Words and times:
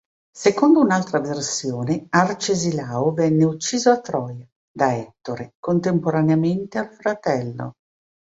Secondo 0.35 0.79
un'altra 0.79 1.19
versione, 1.19 2.07
Arcesilao 2.09 3.13
venne 3.13 3.43
ucciso 3.45 3.91
a 3.91 3.99
Troia 4.01 4.47
da 4.71 4.95
Ettore 4.95 5.57
contemporaneamente 5.59 6.79
al 6.79 6.89
fratello. 6.91 7.75